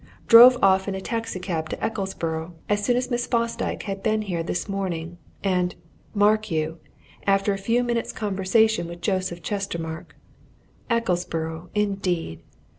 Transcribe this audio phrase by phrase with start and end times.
[0.27, 4.23] Drove off in a taxi cab to Ecclesborough, as soon as Miss Fosdyke had been
[4.23, 5.19] here this morning.
[5.43, 5.75] And
[6.15, 6.79] mark you!
[7.27, 10.15] after a few minutes' conversation with Joseph Chestermarke.
[10.89, 12.41] Ecclesborough, indeed!